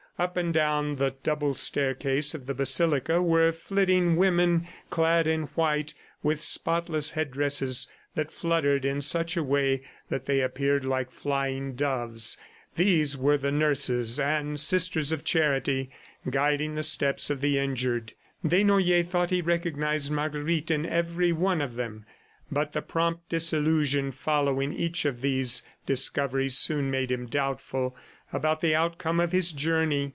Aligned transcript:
Up 0.19 0.37
and 0.37 0.53
down 0.53 0.97
the 0.97 1.15
double 1.23 1.55
staircase 1.55 2.35
of 2.35 2.45
the 2.45 2.53
basilica 2.53 3.23
were 3.23 3.51
flitting 3.51 4.15
women, 4.15 4.67
clad 4.91 5.25
in 5.25 5.43
white, 5.55 5.95
with 6.21 6.43
spotless 6.43 7.11
headdresses 7.13 7.89
that 8.13 8.31
fluttered 8.31 8.85
in 8.85 9.01
such 9.01 9.35
a 9.35 9.41
way 9.43 9.81
that 10.09 10.27
they 10.27 10.41
appeared 10.41 10.85
like 10.85 11.09
flying 11.09 11.73
doves. 11.73 12.37
These 12.75 13.17
were 13.17 13.35
the 13.37 13.51
nurses 13.51 14.19
and 14.19 14.59
Sisters 14.59 15.11
of 15.11 15.23
Charity 15.23 15.89
guiding 16.29 16.75
the 16.75 16.83
steps 16.83 17.31
of 17.31 17.41
the 17.41 17.57
injured. 17.57 18.13
Desnoyers 18.45 19.07
thought 19.07 19.31
he 19.31 19.41
recognized 19.41 20.11
Marguerite 20.11 20.69
in 20.69 20.85
every 20.85 21.31
one 21.31 21.61
of 21.61 21.73
them, 21.77 22.05
but 22.51 22.73
the 22.73 22.83
prompt 22.83 23.27
disillusion 23.29 24.11
following 24.11 24.71
each 24.71 25.03
of 25.03 25.21
these 25.21 25.63
discoveries 25.87 26.55
soon 26.55 26.91
made 26.91 27.09
him 27.09 27.25
doubtful 27.25 27.95
about 28.33 28.61
the 28.61 28.73
outcome 28.75 29.19
of 29.19 29.31
his 29.33 29.51
journey. 29.51 30.09